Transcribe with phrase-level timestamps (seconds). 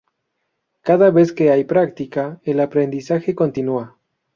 [0.81, 3.99] Cada vez que hay práctica, el aprendizaje continúa.